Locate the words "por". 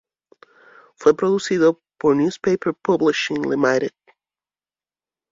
1.99-2.15